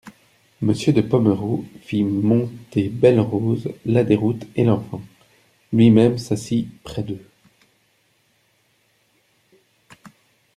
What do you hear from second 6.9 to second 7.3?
d'eux.